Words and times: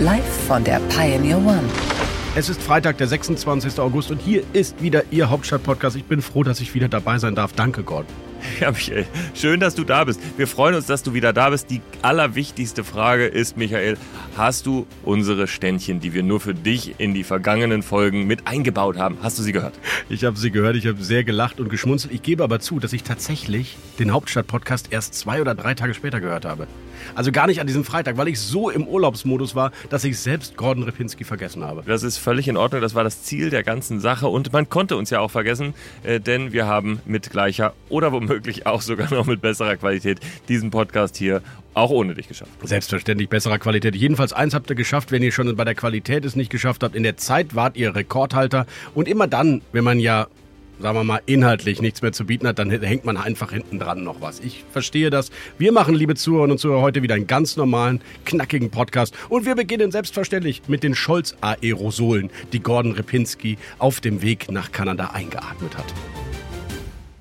Live 0.00 0.46
von 0.48 0.64
der 0.64 0.80
Pioneer 0.88 1.36
One. 1.36 1.62
Es 2.34 2.48
ist 2.48 2.62
Freitag, 2.62 2.96
der 2.96 3.06
26. 3.06 3.78
August 3.80 4.10
und 4.10 4.18
hier 4.18 4.42
ist 4.54 4.80
wieder 4.80 5.02
Ihr 5.10 5.28
Hauptstadt-Podcast. 5.28 5.94
Ich 5.94 6.06
bin 6.06 6.22
froh, 6.22 6.42
dass 6.42 6.62
ich 6.62 6.72
wieder 6.72 6.88
dabei 6.88 7.18
sein 7.18 7.34
darf. 7.34 7.52
Danke, 7.52 7.82
Gordon. 7.82 8.29
Ja, 8.58 8.70
Michael, 8.70 9.06
schön, 9.34 9.60
dass 9.60 9.74
du 9.74 9.84
da 9.84 10.04
bist. 10.04 10.20
Wir 10.36 10.46
freuen 10.46 10.74
uns, 10.74 10.86
dass 10.86 11.02
du 11.02 11.14
wieder 11.14 11.32
da 11.32 11.50
bist. 11.50 11.70
Die 11.70 11.80
allerwichtigste 12.02 12.84
Frage 12.84 13.26
ist, 13.26 13.56
Michael, 13.56 13.96
hast 14.36 14.66
du 14.66 14.86
unsere 15.04 15.46
Ständchen, 15.46 16.00
die 16.00 16.14
wir 16.14 16.22
nur 16.22 16.40
für 16.40 16.54
dich 16.54 16.94
in 16.98 17.14
die 17.14 17.24
vergangenen 17.24 17.82
Folgen 17.82 18.26
mit 18.26 18.46
eingebaut 18.46 18.98
haben, 18.98 19.18
hast 19.22 19.38
du 19.38 19.42
sie 19.42 19.52
gehört? 19.52 19.74
Ich 20.08 20.24
habe 20.24 20.38
sie 20.38 20.50
gehört, 20.50 20.76
ich 20.76 20.86
habe 20.86 21.02
sehr 21.02 21.24
gelacht 21.24 21.60
und 21.60 21.68
geschmunzelt. 21.68 22.12
Ich 22.12 22.22
gebe 22.22 22.42
aber 22.42 22.60
zu, 22.60 22.80
dass 22.80 22.92
ich 22.92 23.02
tatsächlich 23.02 23.76
den 23.98 24.12
Hauptstadt-Podcast 24.12 24.88
erst 24.90 25.14
zwei 25.14 25.40
oder 25.40 25.54
drei 25.54 25.74
Tage 25.74 25.94
später 25.94 26.20
gehört 26.20 26.44
habe. 26.44 26.66
Also 27.14 27.32
gar 27.32 27.46
nicht 27.46 27.60
an 27.60 27.66
diesem 27.66 27.84
Freitag, 27.84 28.16
weil 28.16 28.28
ich 28.28 28.40
so 28.40 28.70
im 28.70 28.86
Urlaubsmodus 28.86 29.54
war, 29.54 29.72
dass 29.88 30.04
ich 30.04 30.18
selbst 30.18 30.56
Gordon 30.56 30.84
Ripinski 30.84 31.24
vergessen 31.24 31.64
habe. 31.64 31.82
Das 31.86 32.02
ist 32.02 32.18
völlig 32.18 32.48
in 32.48 32.56
Ordnung. 32.56 32.82
Das 32.82 32.94
war 32.94 33.04
das 33.04 33.22
Ziel 33.22 33.50
der 33.50 33.62
ganzen 33.62 34.00
Sache. 34.00 34.28
Und 34.28 34.52
man 34.52 34.68
konnte 34.68 34.96
uns 34.96 35.10
ja 35.10 35.20
auch 35.20 35.30
vergessen, 35.30 35.74
äh, 36.02 36.20
denn 36.20 36.52
wir 36.52 36.66
haben 36.66 37.00
mit 37.04 37.30
gleicher 37.30 37.74
oder 37.88 38.12
womöglich 38.12 38.39
auch 38.66 38.82
sogar 38.82 39.12
noch 39.12 39.26
mit 39.26 39.40
besserer 39.40 39.76
Qualität 39.76 40.20
diesen 40.48 40.70
Podcast 40.70 41.16
hier 41.16 41.42
auch 41.74 41.90
ohne 41.90 42.14
dich 42.14 42.28
geschafft. 42.28 42.50
Selbstverständlich 42.62 43.28
besserer 43.28 43.58
Qualität. 43.58 43.94
Jedenfalls 43.94 44.32
eins 44.32 44.54
habt 44.54 44.68
ihr 44.70 44.76
geschafft, 44.76 45.12
wenn 45.12 45.22
ihr 45.22 45.32
schon 45.32 45.54
bei 45.56 45.64
der 45.64 45.74
Qualität 45.74 46.24
es 46.24 46.36
nicht 46.36 46.50
geschafft 46.50 46.82
habt. 46.82 46.96
In 46.96 47.02
der 47.02 47.16
Zeit 47.16 47.54
wart 47.54 47.76
ihr 47.76 47.94
Rekordhalter. 47.94 48.66
Und 48.94 49.08
immer 49.08 49.26
dann, 49.26 49.62
wenn 49.72 49.84
man 49.84 50.00
ja 50.00 50.26
sagen 50.80 50.96
wir 50.96 51.04
mal, 51.04 51.20
inhaltlich 51.26 51.80
nichts 51.80 52.02
mehr 52.02 52.12
zu 52.12 52.24
bieten 52.24 52.46
hat, 52.46 52.58
dann 52.58 52.70
hängt 52.70 53.04
man 53.04 53.16
einfach 53.16 53.52
hinten 53.52 53.78
dran 53.78 54.02
noch 54.02 54.20
was. 54.20 54.40
Ich 54.40 54.64
verstehe 54.72 55.10
das. 55.10 55.30
Wir 55.58 55.72
machen, 55.72 55.94
liebe 55.94 56.14
Zuhörerinnen 56.14 56.52
und 56.52 56.58
Zuhörer, 56.58 56.80
heute 56.80 57.02
wieder 57.02 57.14
einen 57.14 57.26
ganz 57.26 57.56
normalen, 57.56 58.00
knackigen 58.24 58.70
Podcast. 58.70 59.14
Und 59.28 59.46
wir 59.46 59.54
beginnen 59.54 59.92
selbstverständlich 59.92 60.62
mit 60.68 60.82
den 60.82 60.94
Scholz-Aerosolen, 60.94 62.30
die 62.52 62.60
Gordon 62.60 62.92
Repinski 62.92 63.58
auf 63.78 64.00
dem 64.00 64.22
Weg 64.22 64.50
nach 64.50 64.72
Kanada 64.72 65.10
eingeatmet 65.12 65.76
hat. 65.76 65.86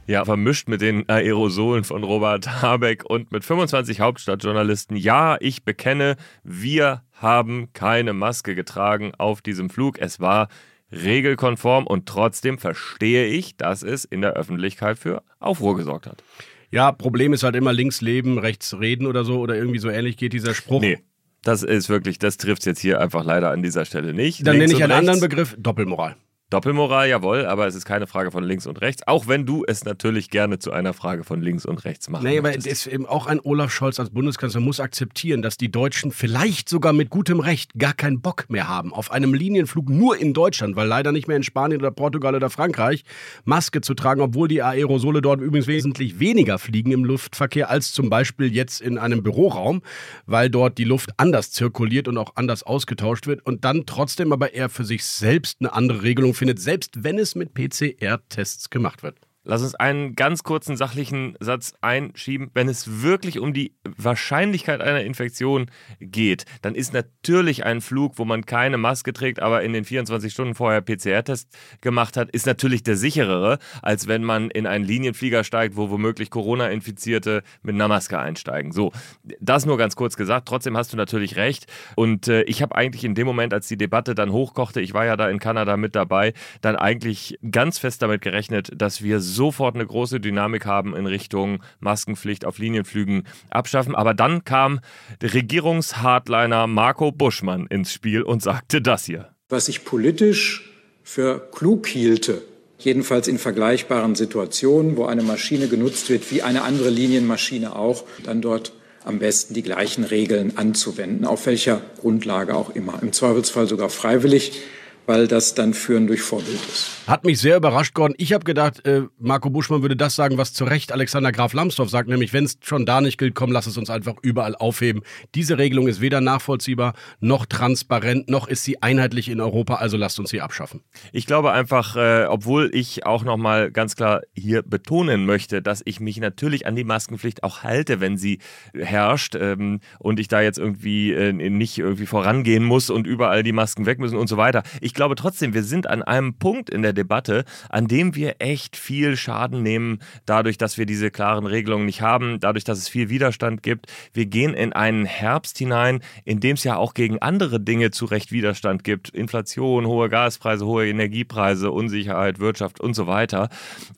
Ja, 0.10 0.26
vermischt 0.26 0.68
mit 0.68 0.82
den 0.82 1.08
Aerosolen 1.08 1.84
von 1.84 2.04
Robert 2.04 2.64
Habeck 2.64 3.06
und 3.06 3.32
mit 3.32 3.46
25 3.46 4.00
Hauptstadtjournalisten. 4.00 4.98
Ja, 4.98 5.38
ich 5.40 5.64
bekenne, 5.64 6.16
wir 6.44 7.04
haben 7.14 7.72
keine 7.74 8.14
Maske 8.14 8.56
getragen 8.56 9.12
auf 9.20 9.44
diesem 9.44 9.70
Flug. 9.70 10.00
Es 10.00 10.20
war 10.20 10.48
regelkonform 10.92 11.86
und 11.86 12.08
trotzdem 12.08 12.58
verstehe 12.58 13.28
ich, 13.28 13.56
dass 13.56 13.84
es 13.84 14.04
in 14.04 14.22
der 14.22 14.34
Öffentlichkeit 14.34 14.98
für 14.98 15.22
Aufruhr 15.40 15.78
gesorgt 15.78 16.08
hat. 16.08 16.24
Ja, 16.72 16.92
Problem 16.92 17.32
ist 17.32 17.44
halt 17.44 17.56
immer 17.56 17.72
links 17.72 18.02
leben, 18.02 18.40
rechts 18.40 18.80
reden 18.80 19.06
oder 19.06 19.24
so 19.24 19.38
oder 19.38 19.56
irgendwie 19.56 19.78
so 19.78 19.92
ähnlich 19.92 20.18
geht 20.18 20.34
dieser 20.34 20.56
Spruch. 20.56 20.82
Nee. 20.82 20.98
Das 21.44 21.62
ist 21.62 21.88
wirklich, 21.88 22.18
das 22.18 22.38
trifft 22.38 22.64
es 22.64 22.66
jetzt 22.66 22.80
hier 22.80 23.00
einfach 23.00 23.24
leider 23.24 23.52
an 23.52 23.62
dieser 23.62 23.86
Stelle 23.86 24.16
nicht. 24.16 24.40
Dann 24.40 24.58
Links 24.58 24.74
nenne 24.74 24.78
ich 24.80 24.84
einen 24.84 24.92
rechts. 24.92 25.08
anderen 25.08 25.30
Begriff, 25.30 25.56
Doppelmoral. 25.60 26.16
Doppelmoral, 26.50 27.08
jawohl, 27.08 27.46
aber 27.46 27.68
es 27.68 27.76
ist 27.76 27.86
keine 27.86 28.08
Frage 28.08 28.32
von 28.32 28.44
links 28.44 28.66
und 28.66 28.82
rechts, 28.82 29.06
auch 29.06 29.28
wenn 29.28 29.46
du 29.46 29.66
es 29.68 29.86
natürlich 29.86 30.32
gerne 30.32 30.58
zu 30.58 30.72
einer 30.72 30.94
Frage 30.94 31.24
von 31.24 31.44
links 31.44 31.64
und 31.64 31.86
rechts 31.86 32.10
machen 32.10 32.26
Nee, 32.26 32.40
aber 32.40 32.58
es 32.58 32.66
ist 32.66 32.88
eben 32.88 33.06
auch 33.06 33.28
ein 33.28 33.40
Olaf 33.40 33.72
Scholz 33.72 34.00
als 34.00 34.10
Bundeskanzler 34.10 34.60
muss 34.60 34.80
akzeptieren, 34.80 35.44
dass 35.44 35.58
die 35.58 35.70
Deutschen 35.70 36.12
vielleicht 36.12 36.68
sogar 36.68 36.92
mit 36.92 37.12
gutem 37.12 37.40
Recht 37.40 37.78
gar 37.78 37.94
keinen 37.94 38.22
Bock 38.22 38.50
mehr 38.50 38.68
haben, 38.68 38.92
auf 38.94 39.12
einem 39.12 39.36
Linienflug 39.36 39.90
nur 39.90 40.18
in 40.18 40.34
Deutschland, 40.34 40.76
weil 40.76 40.88
leider 40.88 41.12
nicht 41.12 41.28
mehr 41.28 41.38
in 41.38 41.44
Spanien 41.44 41.82
oder 41.82 41.92
Portugal 41.92 42.34
oder 42.34 42.50
Frankreich, 42.50 43.04
Maske 43.46 43.82
zu 43.82 43.94
tragen, 43.94 44.22
obwohl 44.22 44.48
die 44.48 44.64
Aerosole 44.64 45.22
dort 45.22 45.42
übrigens 45.42 45.68
wesentlich 45.68 46.20
weniger 46.20 46.58
fliegen 46.58 46.92
im 46.92 47.06
Luftverkehr 47.06 47.70
als 47.70 47.94
zum 47.94 48.10
Beispiel 48.10 48.52
jetzt 48.52 48.82
in 48.82 48.98
einem 48.98 49.22
Büroraum, 49.22 49.84
weil 50.26 50.50
dort 50.50 50.80
die 50.80 50.84
Luft 50.84 51.12
anders 51.18 51.52
zirkuliert 51.52 52.08
und 52.08 52.18
auch 52.18 52.32
anders 52.38 52.64
ausgetauscht 52.64 53.28
wird 53.28 53.46
und 53.46 53.66
dann 53.66 53.86
trotzdem 53.86 54.34
aber 54.34 54.56
er 54.56 54.70
für 54.70 54.84
sich 54.84 55.06
selbst 55.06 55.58
eine 55.60 55.74
andere 55.74 56.02
Regelung 56.02 56.34
findet, 56.40 56.60
selbst 56.60 57.04
wenn 57.04 57.20
es 57.20 57.36
mit 57.36 57.54
PCR-Tests 57.54 58.70
gemacht 58.70 59.04
wird. 59.04 59.20
Lass 59.50 59.64
uns 59.64 59.74
einen 59.74 60.14
ganz 60.14 60.44
kurzen 60.44 60.78
sachlichen 60.78 61.36
Satz 61.40 61.74
einschieben. 61.82 62.52
Wenn 62.54 62.70
es 62.70 63.02
wirklich 63.02 63.40
um 63.40 63.52
die 63.52 63.74
Wahrscheinlichkeit 63.84 64.80
einer 64.80 65.02
Infektion 65.02 65.72
geht, 66.00 66.46
dann 66.62 66.76
ist 66.76 66.94
natürlich 66.94 67.66
ein 67.66 67.82
Flug, 67.82 68.20
wo 68.20 68.26
man 68.26 68.46
keine 68.46 68.78
Maske 68.78 69.12
trägt, 69.12 69.42
aber 69.42 69.64
in 69.64 69.74
den 69.74 69.86
24 69.86 70.32
Stunden 70.32 70.54
vorher 70.54 70.82
PCR-Test 70.82 71.50
gemacht 71.82 72.16
hat, 72.16 72.30
ist 72.30 72.46
natürlich 72.46 72.84
der 72.84 72.96
sicherere, 72.96 73.58
als 73.82 74.08
wenn 74.08 74.24
man 74.24 74.52
in 74.52 74.68
einen 74.68 74.86
Linienflieger 74.86 75.44
steigt, 75.44 75.76
wo 75.76 75.90
womöglich 75.90 76.30
Corona-Infizierte 76.30 77.42
mit 77.64 77.74
einer 77.74 77.88
Maske 77.88 78.20
einsteigen. 78.20 78.72
So, 78.72 78.92
das 79.40 79.66
nur 79.66 79.80
ganz 79.80 79.96
kurz 79.96 80.16
gesagt. 80.16 80.48
Trotzdem 80.48 80.78
hast 80.78 80.94
du 80.94 80.98
natürlich 80.98 81.38
recht. 81.38 81.66
Und 81.96 82.28
äh, 82.28 82.44
ich 82.44 82.62
habe 82.62 82.76
eigentlich 82.76 83.04
in 83.04 83.16
dem 83.16 83.26
Moment, 83.26 83.56
als 83.56 83.68
die 83.68 83.78
Debatte 83.78 84.14
dann 84.14 84.32
hochkochte, 84.32 84.80
ich 84.80 84.94
war 84.94 85.08
ja 85.08 85.18
da 85.18 85.28
in 85.28 85.40
Kanada 85.40 85.76
mit 85.76 85.96
dabei, 85.96 86.34
dann 86.62 86.76
eigentlich 86.76 87.40
ganz 87.50 87.80
fest 87.80 88.04
damit 88.04 88.22
gerechnet, 88.22 88.80
dass 88.80 89.02
wir 89.02 89.20
sofort 89.40 89.76
eine 89.76 89.86
große 89.86 90.20
Dynamik 90.20 90.66
haben 90.66 90.94
in 90.98 91.06
Richtung 91.06 91.64
Maskenpflicht 91.80 92.44
auf 92.44 92.58
Linienflügen 92.58 93.24
abschaffen. 93.50 93.96
Aber 93.96 94.14
dann 94.14 94.44
kam 94.44 94.82
Regierungshardliner 95.24 96.68
Marco 96.68 97.14
Buschmann 97.14 97.66
ins 97.68 97.94
Spiel 97.94 98.22
und 98.22 98.44
sagte 98.44 98.82
das 98.82 99.06
hier. 99.06 99.30
was 99.50 99.68
ich 99.68 99.84
politisch 99.84 100.70
für 101.04 101.40
klug 101.52 101.88
hielte, 101.88 102.44
jedenfalls 102.78 103.28
in 103.28 103.40
vergleichbaren 103.40 104.16
Situationen, 104.16 104.96
wo 104.96 105.06
eine 105.06 105.24
Maschine 105.24 105.68
genutzt 105.68 106.10
wird, 106.10 106.32
wie 106.32 106.44
eine 106.44 106.62
andere 106.62 106.90
Linienmaschine 106.90 107.76
auch, 107.76 108.04
dann 108.24 108.42
dort 108.42 108.74
am 109.06 109.20
besten 109.20 109.54
die 109.54 109.64
gleichen 109.64 110.04
Regeln 110.04 110.58
anzuwenden, 110.58 111.26
auf 111.26 111.46
welcher 111.46 111.82
Grundlage 112.00 112.56
auch 112.56 112.70
immer. 112.76 113.02
Im 113.02 113.12
Zweifelsfall 113.12 113.68
sogar 113.68 113.90
freiwillig, 113.90 114.62
weil 115.06 115.28
das 115.28 115.56
dann 115.56 115.74
Führen 115.74 116.08
durch 116.08 116.22
Vorbild 116.22 116.60
ist. 116.68 117.00
Hat 117.08 117.26
mich 117.26 117.40
sehr 117.40 117.58
überrascht, 117.58 117.96
Gordon. 117.96 118.14
Ich 118.20 118.34
habe 118.34 118.44
gedacht, 118.44 118.86
äh, 118.86 119.02
Marco 119.18 119.50
Buschmann 119.50 119.82
würde 119.82 119.96
das 119.96 120.16
sagen, 120.16 120.38
was 120.38 120.54
zu 120.54 120.64
Recht 120.64 120.92
Alexander 120.92 121.32
Graf 121.32 121.54
Lambsdorff 121.54 121.90
sagt, 121.90 122.08
nämlich 122.08 122.34
wenn 122.34 122.46
es 122.46 122.60
schon 122.62 122.86
da 122.86 123.02
nicht 123.02 123.18
gilt, 123.18 123.34
komm, 123.34 123.52
lass 123.52 123.66
es 123.66 123.78
uns 123.78 123.90
einfach 123.90 124.14
überall 124.22 124.56
aufheben. 124.56 125.02
Diese 125.34 125.58
Regelung 125.58 125.88
ist 125.88 126.02
weder 126.02 126.22
nachvollziehbar 126.22 126.94
noch 127.20 127.48
transparent, 127.48 128.30
noch 128.30 128.48
ist 128.48 128.64
sie 128.64 128.84
einheitlich 128.84 129.30
in 129.30 129.42
Europa, 129.42 129.76
also 129.76 129.98
lasst 129.98 130.20
uns 130.20 130.30
sie 130.30 130.42
abschaffen. 130.42 130.82
Ich 131.12 131.26
glaube 131.26 131.52
einfach, 131.52 131.96
äh, 131.96 132.26
obwohl 132.30 132.70
ich 132.74 133.08
auch 133.08 133.24
nochmal 133.24 133.72
ganz 133.72 133.96
klar 133.96 134.22
hier 134.36 134.62
betonen 134.62 135.26
möchte, 135.26 135.64
dass 135.64 135.82
ich 135.86 136.00
mich 136.00 136.20
natürlich 136.20 136.68
an 136.68 136.76
die 136.76 136.84
Maskenpflicht 136.84 137.42
auch 137.42 137.64
halte, 137.64 138.00
wenn 138.00 138.18
sie 138.18 138.38
herrscht 138.76 139.34
ähm, 139.34 139.80
und 139.98 140.20
ich 140.20 140.28
da 140.28 140.42
jetzt 140.42 140.60
irgendwie 140.60 141.14
äh, 141.14 141.34
nicht 141.34 141.80
irgendwie 141.80 142.06
vorangehen 142.06 142.64
muss 142.64 142.92
und 142.92 143.08
überall 143.08 143.42
die 143.42 143.54
Masken 143.54 143.88
weg 143.88 143.98
müssen 143.98 144.18
und 144.18 144.28
so 144.28 144.38
weiter. 144.38 144.62
Ich 144.82 144.94
glaube 145.00 145.16
trotzdem, 145.16 145.54
wir 145.54 145.64
sind 145.64 145.90
an 145.90 146.04
einem 146.04 146.34
Punkt 146.34 146.70
in 146.70 146.82
der 146.82 146.92
Debatte, 146.92 147.46
an 147.70 147.88
dem 147.88 148.16
wir 148.16 148.36
echt 148.40 148.76
viel 148.76 149.16
Schaden 149.16 149.64
nehmen, 149.64 150.00
dadurch, 150.26 150.58
dass 150.58 150.78
wir 150.78 150.86
diese 150.86 151.10
klaren 151.10 151.46
Regelungen 151.46 151.86
nicht 151.86 152.02
haben, 152.02 152.42
dadurch, 152.42 152.66
dass 152.66 152.80
es 152.80 152.90
viel 152.90 153.08
Widerstand 153.08 153.64
gibt. 153.64 153.86
Wir 154.12 154.26
gehen 154.26 154.54
in 154.54 154.74
einen 154.74 155.06
Herbst 155.06 155.58
hinein, 155.58 156.02
in 156.26 156.42
dem 156.42 156.56
es 156.56 156.66
ja 156.66 156.76
auch 156.76 156.94
gegen 156.94 157.18
andere 157.20 157.62
Dinge 157.62 157.92
zu 157.92 158.04
Recht 158.04 158.34
Widerstand 158.34 158.84
gibt. 158.84 159.08
Inflation, 159.08 159.86
hohe 159.86 160.10
Gaspreise, 160.10 160.66
hohe 160.66 160.90
Energiepreise, 160.90 161.72
Unsicherheit, 161.72 162.40
Wirtschaft 162.40 162.82
und 162.82 162.94
so 162.94 163.08
weiter. 163.08 163.48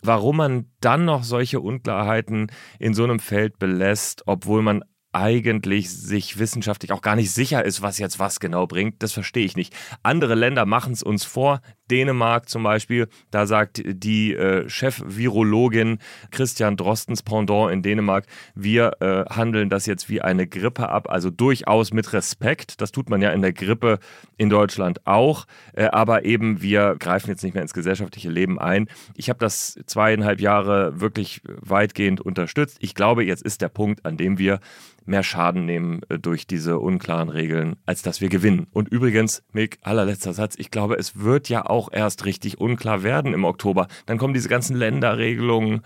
Warum 0.04 0.38
man 0.38 0.66
dann 0.81 1.06
noch 1.06 1.24
solche 1.24 1.62
Unklarheiten 1.62 2.52
in 2.78 2.94
so 2.94 3.04
einem 3.06 3.20
Feld 3.20 3.58
belässt, 3.58 4.22
obwohl 4.28 4.62
man 4.62 4.84
eigentlich 5.13 5.90
sich 5.90 6.40
wissenschaftlich 6.40 6.92
auch 6.92 7.02
gar 7.02 7.16
nicht 7.16 7.31
sicher 7.31 7.66
ist, 7.66 7.81
was 7.81 8.00
jetzt 8.00 8.19
was 8.19 8.40
genau 8.40 8.68
bringt, 8.68 9.04
das 9.04 9.12
verstehe 9.12 9.46
ich 9.46 9.56
nicht. 9.56 9.74
Andere 10.04 10.36
Länder 10.36 10.66
machen 10.66 10.94
es 10.94 11.04
uns 11.04 11.24
vor. 11.24 11.62
Dänemark 11.90 12.48
zum 12.48 12.63
Beispiel, 12.63 13.10
da 13.31 13.46
sagt 13.46 13.81
die 13.86 14.34
äh, 14.34 14.69
Chef-Virologin 14.69 16.00
Christian 16.31 16.78
Drostens 16.78 17.22
Pendant 17.22 17.72
in 17.72 17.81
Dänemark, 17.81 18.25
wir 18.56 18.94
äh, 19.02 19.25
handeln 19.30 19.69
das 19.69 19.86
jetzt 19.86 20.10
wie 20.10 20.22
eine 20.22 20.48
Grippe 20.48 20.88
ab, 20.88 21.10
also 21.10 21.30
durchaus 21.30 21.92
mit 21.92 22.13
Respekt. 22.13 22.80
Das 22.80 22.94
tut 22.94 23.10
man 23.10 23.22
ja 23.22 23.31
in 23.31 23.42
der 23.42 23.52
Grippe 23.52 24.00
in 24.38 24.50
Deutschland 24.50 25.06
auch, 25.06 25.46
äh, 25.74 25.86
aber 25.88 26.24
eben 26.24 26.62
wir 26.62 26.96
greifen 26.98 27.30
jetzt 27.30 27.44
nicht 27.44 27.54
mehr 27.54 27.63
ins 27.63 27.74
gesellschaftliche 27.74 28.30
Leben 28.30 28.58
ein. 28.58 28.88
Ich 29.16 29.30
habe 29.30 29.40
das 29.40 29.78
zweieinhalb 29.86 30.40
Jahre 30.40 31.02
wirklich 31.02 31.42
weitgehend 31.46 32.22
unterstützt. 32.22 32.78
Ich 32.80 32.96
glaube, 32.96 33.25
jetzt 33.25 33.44
ist 33.44 33.62
der 33.62 33.69
Punkt, 33.69 34.06
an 34.06 34.16
dem 34.16 34.38
wir 34.38 34.62
mehr 35.06 35.24
Schaden 35.24 35.65
nehmen 35.65 36.01
äh, 36.09 36.19
durch 36.19 36.48
diese 36.48 36.80
unklaren 36.80 37.30
Regeln, 37.30 37.75
als 37.86 38.01
dass 38.01 38.21
wir 38.21 38.30
gewinnen. 38.30 38.68
Und 38.71 38.89
übrigens, 38.89 39.44
Mick, 39.51 39.77
allerletzter 39.81 40.33
Satz, 40.33 40.56
ich 40.57 40.71
glaube, 40.71 40.95
es 40.95 41.19
wird 41.19 41.50
ja 41.50 41.65
auch 41.65 41.89
erst 41.92 42.25
richtig 42.25 42.59
unklar 42.59 43.03
werden 43.03 43.33
im 43.33 43.44
Oktober. 43.44 43.88
Dann 44.06 44.18
kommen 44.18 44.33
diese 44.33 44.50
ganzen 44.50 44.75
Länderregelungen 44.75 45.81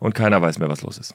und 0.00 0.14
keiner 0.14 0.42
weiß 0.42 0.58
mehr, 0.58 0.68
was 0.68 0.82
los 0.82 0.98
ist. 0.98 1.14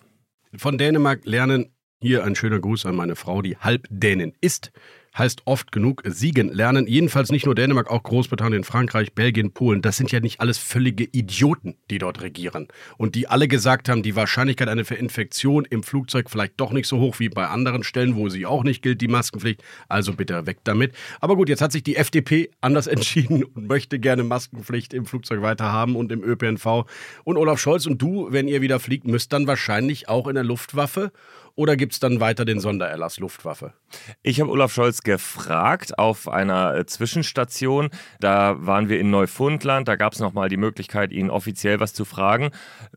Von 0.55 0.77
Dänemark 0.77 1.21
lernen 1.25 1.73
hier 2.01 2.23
ein 2.23 2.35
schöner 2.35 2.59
Gruß 2.59 2.85
an 2.85 2.95
meine 2.95 3.15
Frau, 3.15 3.41
die 3.41 3.57
halb 3.57 3.87
Dänin 3.89 4.33
ist 4.41 4.71
heißt 5.17 5.41
oft 5.45 5.71
genug 5.71 6.01
siegen 6.05 6.49
lernen. 6.49 6.87
Jedenfalls 6.87 7.31
nicht 7.31 7.45
nur 7.45 7.55
Dänemark, 7.55 7.89
auch 7.89 8.03
Großbritannien, 8.03 8.63
Frankreich, 8.63 9.13
Belgien, 9.13 9.51
Polen. 9.51 9.81
Das 9.81 9.97
sind 9.97 10.11
ja 10.11 10.19
nicht 10.19 10.39
alles 10.39 10.57
völlige 10.57 11.03
Idioten, 11.03 11.75
die 11.89 11.97
dort 11.97 12.21
regieren. 12.21 12.67
Und 12.97 13.15
die 13.15 13.27
alle 13.27 13.47
gesagt 13.47 13.89
haben, 13.89 14.03
die 14.03 14.15
Wahrscheinlichkeit 14.15 14.69
einer 14.69 14.89
Infektion 14.91 15.65
im 15.65 15.83
Flugzeug 15.83 16.29
vielleicht 16.29 16.53
doch 16.57 16.71
nicht 16.71 16.87
so 16.87 16.99
hoch 16.99 17.19
wie 17.19 17.29
bei 17.29 17.47
anderen 17.47 17.83
Stellen, 17.83 18.15
wo 18.15 18.29
sie 18.29 18.45
auch 18.45 18.63
nicht 18.63 18.81
gilt, 18.81 19.01
die 19.01 19.07
Maskenpflicht. 19.07 19.63
Also 19.89 20.13
bitte 20.13 20.45
weg 20.45 20.59
damit. 20.63 20.93
Aber 21.19 21.35
gut, 21.35 21.49
jetzt 21.49 21.61
hat 21.61 21.71
sich 21.71 21.83
die 21.83 21.97
FDP 21.97 22.49
anders 22.61 22.87
entschieden 22.91 23.43
und 23.43 23.67
möchte 23.67 23.99
gerne 23.99 24.23
Maskenpflicht 24.23 24.93
im 24.93 25.05
Flugzeug 25.05 25.41
weiterhaben 25.41 25.95
und 25.95 26.11
im 26.11 26.23
ÖPNV. 26.23 26.85
Und 27.23 27.37
Olaf 27.37 27.59
Scholz 27.59 27.85
und 27.85 28.01
du, 28.01 28.27
wenn 28.31 28.47
ihr 28.47 28.61
wieder 28.61 28.79
fliegt, 28.79 29.05
müsst 29.05 29.33
dann 29.33 29.47
wahrscheinlich 29.47 30.07
auch 30.07 30.27
in 30.27 30.35
der 30.35 30.43
Luftwaffe 30.43 31.11
oder 31.55 31.75
gibt 31.75 31.93
es 31.93 31.99
dann 31.99 32.19
weiter 32.19 32.45
den 32.45 32.59
Sondererlass 32.59 33.19
Luftwaffe? 33.19 33.73
Ich 34.21 34.39
habe 34.39 34.49
Olaf 34.49 34.73
Scholz 34.73 35.01
gefragt 35.01 35.97
auf 35.97 36.27
einer 36.27 36.75
äh, 36.75 36.85
Zwischenstation. 36.85 37.89
Da 38.19 38.55
waren 38.65 38.89
wir 38.89 38.99
in 38.99 39.09
Neufundland. 39.09 39.87
Da 39.87 39.95
gab 39.95 40.13
es 40.13 40.19
nochmal 40.19 40.49
die 40.49 40.57
Möglichkeit, 40.57 41.11
ihn 41.11 41.29
offiziell 41.29 41.79
was 41.79 41.93
zu 41.93 42.05
fragen, 42.05 42.51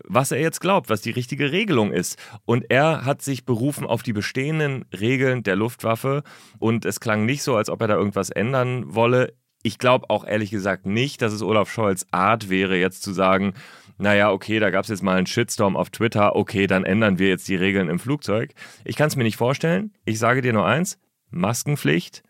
was 0.04 0.30
er 0.30 0.40
jetzt 0.40 0.60
glaubt, 0.60 0.90
was 0.90 1.00
die 1.00 1.10
richtige 1.10 1.52
Regelung 1.52 1.92
ist. 1.92 2.18
Und 2.44 2.66
er 2.68 3.04
hat 3.04 3.22
sich 3.22 3.44
berufen 3.44 3.86
auf 3.86 4.02
die 4.02 4.12
bestehenden 4.12 4.84
Regeln 4.92 5.42
der 5.42 5.56
Luftwaffe. 5.56 6.22
Und 6.58 6.84
es 6.84 7.00
klang 7.00 7.26
nicht 7.26 7.42
so, 7.42 7.56
als 7.56 7.70
ob 7.70 7.80
er 7.80 7.88
da 7.88 7.94
irgendwas 7.94 8.30
ändern 8.30 8.94
wolle. 8.94 9.34
Ich 9.62 9.78
glaube 9.78 10.10
auch 10.10 10.26
ehrlich 10.26 10.50
gesagt 10.50 10.84
nicht, 10.84 11.22
dass 11.22 11.32
es 11.32 11.42
Olaf 11.42 11.70
Scholz 11.70 12.06
Art 12.10 12.50
wäre, 12.50 12.76
jetzt 12.76 13.02
zu 13.02 13.14
sagen, 13.14 13.54
naja, 13.98 14.30
okay, 14.30 14.58
da 14.58 14.70
gab 14.70 14.84
es 14.84 14.90
jetzt 14.90 15.02
mal 15.02 15.16
einen 15.16 15.26
Shitstorm 15.26 15.76
auf 15.76 15.90
Twitter, 15.90 16.36
okay, 16.36 16.66
dann 16.66 16.84
ändern 16.84 17.18
wir 17.18 17.28
jetzt 17.28 17.48
die 17.48 17.56
Regeln 17.56 17.88
im 17.88 17.98
Flugzeug. 17.98 18.54
Ich 18.84 18.96
kann 18.96 19.08
es 19.08 19.16
mir 19.16 19.24
nicht 19.24 19.36
vorstellen. 19.36 19.92
Ich 20.04 20.18
sage 20.18 20.42
dir 20.42 20.52
nur 20.52 20.66
eins, 20.66 20.98
Maskenpflicht 21.30 22.22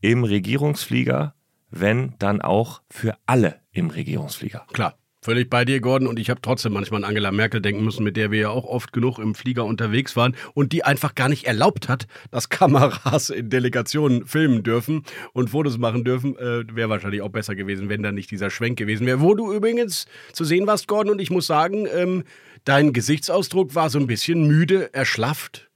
im 0.00 0.24
Regierungsflieger, 0.24 1.34
wenn 1.70 2.14
dann 2.18 2.40
auch 2.40 2.82
für 2.90 3.16
alle 3.26 3.60
im 3.72 3.90
Regierungsflieger. 3.90 4.66
Klar. 4.72 4.99
Völlig 5.22 5.50
bei 5.50 5.66
dir, 5.66 5.80
Gordon. 5.80 6.08
Und 6.08 6.18
ich 6.18 6.30
habe 6.30 6.40
trotzdem 6.40 6.72
manchmal 6.72 7.04
an 7.04 7.08
Angela 7.10 7.30
Merkel 7.30 7.60
denken 7.60 7.84
müssen, 7.84 8.04
mit 8.04 8.16
der 8.16 8.30
wir 8.30 8.40
ja 8.40 8.48
auch 8.48 8.64
oft 8.64 8.90
genug 8.92 9.18
im 9.18 9.34
Flieger 9.34 9.66
unterwegs 9.66 10.16
waren 10.16 10.34
und 10.54 10.72
die 10.72 10.82
einfach 10.82 11.14
gar 11.14 11.28
nicht 11.28 11.44
erlaubt 11.44 11.90
hat, 11.90 12.06
dass 12.30 12.48
Kameras 12.48 13.28
in 13.28 13.50
Delegationen 13.50 14.24
filmen 14.24 14.62
dürfen 14.62 15.02
und 15.34 15.50
Fotos 15.50 15.76
machen 15.76 16.04
dürfen. 16.04 16.36
Äh, 16.38 16.64
wäre 16.74 16.88
wahrscheinlich 16.88 17.20
auch 17.20 17.28
besser 17.28 17.54
gewesen, 17.54 17.90
wenn 17.90 18.02
da 18.02 18.12
nicht 18.12 18.30
dieser 18.30 18.48
Schwenk 18.48 18.78
gewesen 18.78 19.06
wäre. 19.06 19.20
Wo 19.20 19.34
du 19.34 19.52
übrigens 19.52 20.06
zu 20.32 20.44
sehen 20.44 20.66
warst, 20.66 20.88
Gordon, 20.88 21.12
und 21.12 21.20
ich 21.20 21.30
muss 21.30 21.46
sagen, 21.46 21.86
ähm, 21.94 22.24
dein 22.64 22.94
Gesichtsausdruck 22.94 23.74
war 23.74 23.90
so 23.90 23.98
ein 23.98 24.06
bisschen 24.06 24.46
müde, 24.46 24.94
erschlafft. 24.94 25.68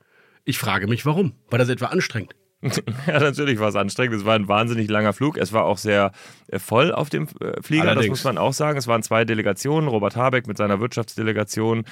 Ich 0.47 0.57
frage 0.59 0.87
mich, 0.87 1.05
warum? 1.05 1.35
War 1.51 1.59
das 1.59 1.69
etwa 1.69 1.87
anstrengend? 1.87 2.35
Ja, 3.07 3.21
natürlich 3.21 3.59
war 3.59 3.69
es 3.69 3.77
anstrengend. 3.77 4.17
Es 4.17 4.25
war 4.25 4.35
ein 4.35 4.49
wahnsinnig 4.49 4.89
langer 4.89 5.13
Flug. 5.13 5.37
Es 5.37 5.53
war 5.53 5.65
auch 5.65 5.79
sehr 5.79 6.13
äh, 6.49 6.59
voll 6.59 6.93
auf 6.93 7.11
dem 7.11 7.29
äh, 7.41 7.61
Flieger, 7.63 7.83
Allerdings. 7.83 8.07
das 8.07 8.11
muss 8.11 8.25
man 8.25 8.39
auch 8.39 8.53
sagen. 8.53 8.79
Es 8.79 8.87
waren 8.87 9.03
zwei 9.03 9.25
Delegationen. 9.25 9.89
Robert 9.89 10.17
Habeck 10.17 10.47
mit 10.47 10.57
seiner 10.57 10.81
Wirtschaftsdelegation 10.81 11.85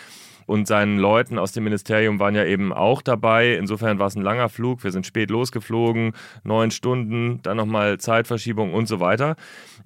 und 0.46 0.66
seinen 0.66 0.98
Leuten 0.98 1.38
aus 1.38 1.52
dem 1.52 1.64
Ministerium 1.64 2.18
waren 2.20 2.34
ja 2.34 2.44
eben 2.44 2.72
auch 2.72 3.02
dabei. 3.02 3.54
Insofern 3.54 3.98
war 3.98 4.06
es 4.06 4.16
ein 4.16 4.22
langer 4.22 4.48
Flug. 4.48 4.84
Wir 4.84 4.92
sind 4.92 5.06
spät 5.06 5.30
losgeflogen, 5.30 6.12
neun 6.44 6.70
Stunden, 6.70 7.40
dann 7.42 7.56
nochmal 7.56 7.98
Zeitverschiebung 7.98 8.74
und 8.74 8.86
so 8.86 9.00
weiter. 9.00 9.36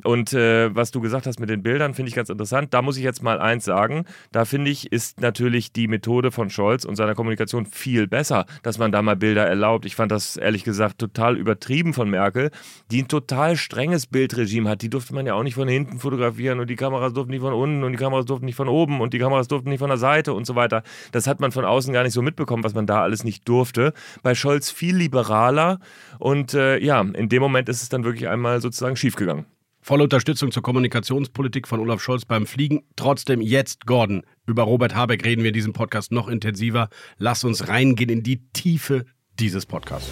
Und 0.05 0.32
äh, 0.32 0.75
was 0.75 0.91
du 0.91 1.00
gesagt 1.00 1.26
hast 1.26 1.41
mit 1.41 1.49
den 1.49 1.62
Bildern, 1.62 1.94
finde 1.94 2.08
ich 2.11 2.14
ganz 2.14 2.29
interessant. 2.29 2.75
Da 2.75 2.82
muss 2.82 2.97
ich 2.97 3.05
jetzt 3.05 3.23
mal 3.23 3.41
eins 3.41 3.64
sagen. 3.64 4.05
Da 4.32 4.44
finde 4.44 4.70
ich, 4.70 4.93
ist 4.93 5.20
natürlich 5.20 5.73
die 5.73 5.88
Methode 5.88 6.31
von 6.31 6.50
Scholz 6.50 6.85
und 6.85 6.97
seiner 6.97 7.14
Kommunikation 7.14 7.67
viel 7.67 8.06
besser, 8.06 8.47
dass 8.62 8.79
man 8.79 8.93
da 8.93 9.02
mal 9.02 9.17
Bilder 9.17 9.47
erlaubt. 9.47 9.85
Ich 9.87 9.97
fand 9.97 10.12
das 10.12 10.37
ehrlich 10.37 10.64
gesagt 10.64 10.99
total 10.99 11.37
übertrieben 11.37 11.94
von 11.94 12.11
Merkel, 12.11 12.50
die 12.91 13.02
ein 13.02 13.09
total 13.09 13.56
strenges 13.56 14.06
Bildregime 14.06 14.69
hat. 14.69 14.82
Die 14.82 14.91
durfte 14.91 15.14
man 15.14 15.26
ja 15.26 15.35
auch 15.35 15.43
nicht 15.43 15.55
von 15.55 15.69
hinten 15.69 15.99
fotografieren 15.99 16.61
und 16.61 16.69
die 16.69 16.76
Kameras 16.76 17.12
durften 17.12 17.32
nicht 17.32 17.41
von 17.41 17.52
unten 17.52 17.85
und 17.85 17.93
die 17.93 17.99
Kameras 17.99 18.26
durften 18.26 18.47
nicht 18.47 18.56
von 18.56 18.69
oben 18.69 19.00
und 19.00 19.12
die 19.14 19.19
Kameras 19.19 19.49
durften 19.49 19.70
nicht 19.70 19.79
von 19.79 19.88
der 19.88 19.99
Seite 19.99 20.35
und 20.35 20.45
so 20.46 20.54
weiter. 20.54 20.82
Das 21.12 21.26
hat 21.26 21.40
man 21.40 21.52
von 21.52 21.64
außen 21.64 21.93
gar 21.93 22.02
nicht 22.02 22.12
so 22.12 22.22
mitbekommen, 22.22 22.64
was 22.64 22.75
man 22.75 22.87
da 22.87 23.02
alles 23.02 23.25
nicht 23.25 23.48
durfte. 23.48 23.93
Bei 24.22 24.34
Scholz 24.34 24.70
viel 24.70 24.96
liberaler 24.96 25.78
und 26.19 26.54
äh, 26.54 26.78
ja, 26.78 27.00
in 27.00 27.28
dem 27.28 27.43
Moment 27.43 27.69
ist 27.69 27.82
es 27.82 27.88
dann 27.88 28.04
wirklich 28.04 28.28
einmal 28.28 28.60
sozusagen 28.60 28.96
schiefgegangen. 28.96 29.46
Volle 29.87 30.02
Unterstützung 30.02 30.50
zur 30.50 30.64
Kommunikationspolitik 30.64 31.69
von 31.69 31.78
Olaf 31.78 32.02
Scholz 32.02 32.25
beim 32.25 32.44
Fliegen. 32.46 32.82
Trotzdem 32.96 33.40
jetzt, 33.40 33.87
Gordon. 33.87 34.22
Über 34.44 34.64
Robert 34.64 34.96
Habeck 34.96 35.25
reden 35.25 35.43
wir 35.43 35.50
in 35.50 35.54
diesem 35.54 35.75
Podcast 35.75 36.10
noch 36.10 36.26
intensiver. 36.26 36.88
Lass 37.19 37.44
uns 37.44 37.69
reingehen 37.69 38.10
in 38.10 38.22
die 38.25 38.50
Tiefe 38.52 39.04
dieses 39.38 39.64
Podcasts. 39.64 40.10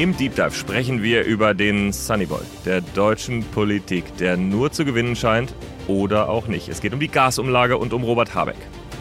Im 0.00 0.16
Deep 0.16 0.34
Dive 0.34 0.52
sprechen 0.52 1.02
wir 1.02 1.24
über 1.24 1.52
den 1.52 1.92
Sunnyboy 1.92 2.40
der 2.64 2.80
deutschen 2.80 3.44
Politik, 3.44 4.16
der 4.16 4.38
nur 4.38 4.72
zu 4.72 4.86
gewinnen 4.86 5.14
scheint 5.14 5.54
oder 5.88 6.30
auch 6.30 6.46
nicht. 6.46 6.70
Es 6.70 6.80
geht 6.80 6.94
um 6.94 7.00
die 7.00 7.08
Gasumlage 7.08 7.76
und 7.76 7.92
um 7.92 8.02
Robert 8.02 8.34
Habeck. 8.34 8.56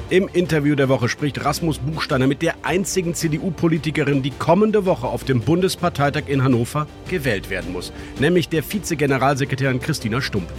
Im 0.09 0.27
Interview 0.27 0.75
der 0.75 0.89
Woche 0.89 1.07
spricht 1.07 1.45
Rasmus 1.45 1.77
Buchsteiner 1.77 2.27
mit 2.27 2.41
der 2.41 2.55
einzigen 2.63 3.13
CDU-Politikerin, 3.13 4.21
die 4.23 4.31
kommende 4.31 4.85
Woche 4.85 5.07
auf 5.07 5.23
dem 5.23 5.39
Bundesparteitag 5.39 6.23
in 6.27 6.43
Hannover 6.43 6.85
gewählt 7.07 7.49
werden 7.49 7.71
muss, 7.71 7.93
nämlich 8.19 8.49
der 8.49 8.61
Vize-Generalsekretärin 8.61 9.79
Christina 9.79 10.19
Stump. 10.19 10.51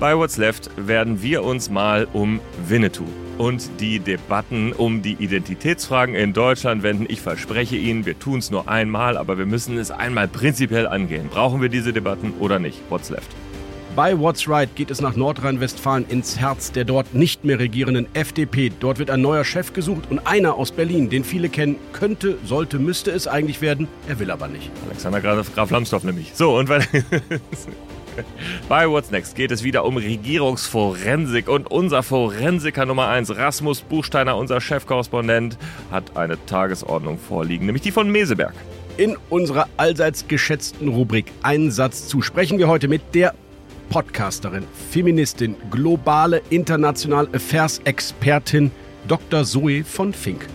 Bei 0.00 0.16
What's 0.16 0.36
Left 0.38 0.70
werden 0.76 1.22
wir 1.22 1.44
uns 1.44 1.70
mal 1.70 2.08
um 2.12 2.40
Winnetou 2.66 3.06
und 3.38 3.80
die 3.80 4.00
Debatten 4.00 4.72
um 4.72 5.02
die 5.02 5.12
Identitätsfragen 5.12 6.16
in 6.16 6.32
Deutschland 6.32 6.82
wenden. 6.82 7.06
Ich 7.08 7.20
verspreche 7.20 7.76
Ihnen, 7.76 8.04
wir 8.04 8.18
tun 8.18 8.40
es 8.40 8.50
nur 8.50 8.68
einmal, 8.68 9.16
aber 9.16 9.38
wir 9.38 9.46
müssen 9.46 9.78
es 9.78 9.92
einmal 9.92 10.26
prinzipiell 10.26 10.88
angehen. 10.88 11.28
Brauchen 11.28 11.62
wir 11.62 11.68
diese 11.68 11.92
Debatten 11.92 12.34
oder 12.40 12.58
nicht? 12.58 12.80
What's 12.90 13.08
Left? 13.08 13.28
Bei 13.94 14.18
What's 14.18 14.48
Right 14.48 14.74
geht 14.74 14.90
es 14.90 15.00
nach 15.00 15.14
Nordrhein-Westfalen 15.14 16.06
ins 16.08 16.40
Herz 16.40 16.72
der 16.72 16.84
dort 16.84 17.14
nicht 17.14 17.44
mehr 17.44 17.60
regierenden 17.60 18.08
FDP. 18.14 18.72
Dort 18.80 18.98
wird 18.98 19.10
ein 19.10 19.22
neuer 19.22 19.44
Chef 19.44 19.72
gesucht 19.72 20.10
und 20.10 20.26
einer 20.26 20.56
aus 20.56 20.72
Berlin, 20.72 21.08
den 21.08 21.22
viele 21.22 21.48
kennen, 21.48 21.76
könnte, 21.92 22.36
sollte, 22.44 22.80
müsste 22.80 23.12
es 23.12 23.28
eigentlich 23.28 23.60
werden. 23.60 23.86
Er 24.08 24.18
will 24.18 24.32
aber 24.32 24.48
nicht. 24.48 24.72
Alexander 24.86 25.20
Graf, 25.20 25.70
Lambsdorff 25.70 26.02
nämlich. 26.02 26.32
So, 26.34 26.56
und 26.58 26.68
weil. 26.68 26.84
Bei 28.68 28.88
What's 28.88 29.10
Next 29.10 29.34
geht 29.34 29.50
es 29.50 29.62
wieder 29.62 29.84
um 29.84 29.96
Regierungsforensik 29.96 31.48
und 31.48 31.70
unser 31.70 32.02
Forensiker 32.02 32.86
Nummer 32.86 33.08
1, 33.08 33.36
Rasmus 33.36 33.82
Buchsteiner, 33.82 34.36
unser 34.36 34.60
Chefkorrespondent, 34.60 35.58
hat 35.90 36.16
eine 36.16 36.44
Tagesordnung 36.46 37.18
vorliegen, 37.18 37.66
nämlich 37.66 37.82
die 37.82 37.90
von 37.90 38.10
Meseberg. 38.10 38.54
In 38.96 39.16
unserer 39.28 39.68
allseits 39.76 40.28
geschätzten 40.28 40.88
Rubrik 40.88 41.32
Einen 41.42 41.70
Satz 41.70 42.06
zu 42.06 42.22
sprechen 42.22 42.58
wir 42.58 42.68
heute 42.68 42.88
mit 42.88 43.02
der 43.14 43.34
Podcasterin, 43.90 44.64
Feministin, 44.90 45.56
globale 45.70 46.42
international 46.50 47.28
Affairs-Expertin 47.32 48.70
Dr. 49.08 49.44
Zoe 49.44 49.84
von 49.84 50.14
Fink. 50.14 50.46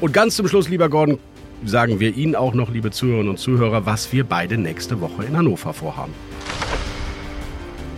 Und 0.00 0.12
ganz 0.12 0.36
zum 0.36 0.46
Schluss, 0.46 0.68
lieber 0.68 0.88
Gordon, 0.88 1.18
sagen 1.64 2.00
wir 2.00 2.16
Ihnen 2.16 2.36
auch 2.36 2.54
noch, 2.54 2.70
liebe 2.70 2.90
Zuhörerinnen 2.90 3.30
und 3.30 3.38
Zuhörer, 3.38 3.86
was 3.86 4.12
wir 4.12 4.24
beide 4.24 4.56
nächste 4.56 5.00
Woche 5.00 5.24
in 5.24 5.36
Hannover 5.36 5.72
vorhaben 5.72 6.14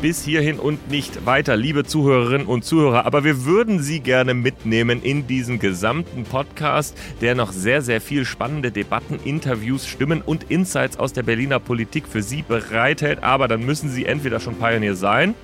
bis 0.02 0.25
hierhin 0.25 0.59
und 0.59 0.90
nicht 0.90 1.26
weiter, 1.26 1.56
liebe 1.56 1.85
Zuhörerinnen 1.85 2.49
und 2.49 2.64
Zuhörer. 2.64 3.06
Aber 3.06 3.23
wir 3.23 3.44
würden 3.44 3.80
Sie 3.80 4.00
gerne 4.00 4.35
mitnehmen 4.35 5.00
in 5.00 5.28
diesen 5.28 5.61
gesamten 5.61 6.25
Podcast, 6.25 6.99
der 7.21 7.37
noch 7.37 7.52
sehr, 7.52 7.82
sehr 7.82 8.00
viel 8.00 8.25
spannende 8.25 8.73
Debatten, 8.73 9.21
Interviews, 9.25 9.87
Stimmen 9.87 10.21
und 10.21 10.50
Insights 10.50 10.99
aus 10.99 11.12
der 11.12 11.23
Berliner 11.23 11.61
Politik 11.61 12.09
für 12.09 12.23
Sie 12.23 12.42
bereithält. 12.42 13.23
Aber 13.23 13.47
dann 13.47 13.64
müssen 13.64 13.90
Sie 13.90 14.04
entweder 14.04 14.40
schon 14.40 14.56
Pionier 14.56 14.97
sein 14.97 15.37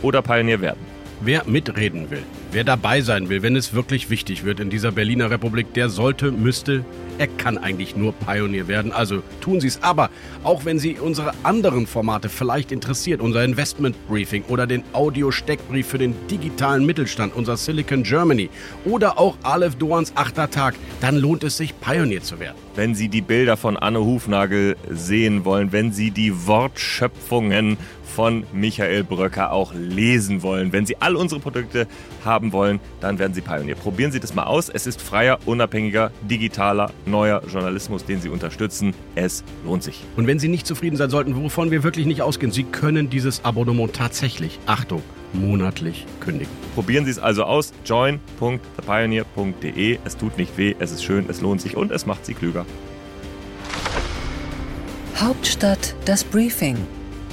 oder 0.00 0.22
Pionier 0.22 0.62
werden. 0.62 0.95
Wer 1.22 1.44
mitreden 1.46 2.10
will, 2.10 2.22
wer 2.52 2.62
dabei 2.62 3.00
sein 3.00 3.30
will, 3.30 3.42
wenn 3.42 3.56
es 3.56 3.72
wirklich 3.72 4.10
wichtig 4.10 4.44
wird 4.44 4.60
in 4.60 4.68
dieser 4.68 4.92
Berliner 4.92 5.30
Republik, 5.30 5.72
der 5.72 5.88
sollte, 5.88 6.30
müsste, 6.30 6.84
er 7.16 7.26
kann 7.26 7.56
eigentlich 7.56 7.96
nur 7.96 8.12
Pionier 8.12 8.68
werden. 8.68 8.92
Also 8.92 9.22
tun 9.40 9.58
Sie 9.60 9.68
es. 9.68 9.82
Aber 9.82 10.10
auch 10.44 10.66
wenn 10.66 10.78
Sie 10.78 10.98
unsere 10.98 11.32
anderen 11.42 11.86
Formate 11.86 12.28
vielleicht 12.28 12.70
interessiert, 12.70 13.22
unser 13.22 13.44
Investment 13.44 13.96
Briefing 14.08 14.44
oder 14.48 14.66
den 14.66 14.84
Audio-Steckbrief 14.92 15.86
für 15.86 15.98
den 15.98 16.14
digitalen 16.28 16.84
Mittelstand, 16.84 17.34
unser 17.34 17.56
Silicon 17.56 18.02
Germany 18.02 18.50
oder 18.84 19.18
auch 19.18 19.38
Aleph 19.42 19.76
Doans 19.76 20.12
achter 20.16 20.50
Tag, 20.50 20.74
dann 21.00 21.16
lohnt 21.16 21.44
es 21.44 21.56
sich, 21.56 21.78
Pionier 21.80 22.22
zu 22.22 22.38
werden. 22.38 22.56
Wenn 22.74 22.94
Sie 22.94 23.08
die 23.08 23.22
Bilder 23.22 23.56
von 23.56 23.78
Anne 23.78 24.00
Hufnagel 24.00 24.76
sehen 24.90 25.46
wollen, 25.46 25.72
wenn 25.72 25.92
Sie 25.92 26.10
die 26.10 26.46
Wortschöpfungen 26.46 27.78
von 28.16 28.44
Michael 28.54 29.04
Bröcker 29.04 29.52
auch 29.52 29.74
lesen 29.74 30.42
wollen. 30.42 30.72
Wenn 30.72 30.86
Sie 30.86 30.96
all 31.00 31.16
unsere 31.16 31.38
Produkte 31.38 31.86
haben 32.24 32.52
wollen, 32.52 32.80
dann 33.02 33.18
werden 33.18 33.34
Sie 33.34 33.42
Pionier. 33.42 33.74
Probieren 33.74 34.10
Sie 34.10 34.20
das 34.20 34.34
mal 34.34 34.44
aus. 34.44 34.70
Es 34.70 34.86
ist 34.86 35.02
freier, 35.02 35.38
unabhängiger, 35.44 36.10
digitaler, 36.22 36.92
neuer 37.04 37.42
Journalismus, 37.46 38.06
den 38.06 38.22
Sie 38.22 38.30
unterstützen. 38.30 38.94
Es 39.16 39.44
lohnt 39.66 39.82
sich. 39.82 40.02
Und 40.16 40.26
wenn 40.26 40.38
Sie 40.38 40.48
nicht 40.48 40.66
zufrieden 40.66 40.96
sein 40.96 41.10
sollten, 41.10 41.36
wovon 41.36 41.70
wir 41.70 41.82
wirklich 41.82 42.06
nicht 42.06 42.22
ausgehen, 42.22 42.52
Sie 42.52 42.64
können 42.64 43.10
dieses 43.10 43.44
Abonnement 43.44 43.92
tatsächlich, 43.92 44.60
Achtung, 44.64 45.02
monatlich 45.34 46.06
kündigen. 46.20 46.50
Probieren 46.74 47.04
Sie 47.04 47.10
es 47.10 47.18
also 47.18 47.44
aus. 47.44 47.74
join.thepioneer.de. 47.84 49.98
Es 50.06 50.16
tut 50.16 50.38
nicht 50.38 50.56
weh, 50.56 50.74
es 50.78 50.90
ist 50.90 51.04
schön, 51.04 51.26
es 51.28 51.42
lohnt 51.42 51.60
sich 51.60 51.76
und 51.76 51.92
es 51.92 52.06
macht 52.06 52.24
Sie 52.24 52.32
klüger. 52.32 52.64
Hauptstadt 55.20 55.94
das 56.06 56.24
Briefing 56.24 56.78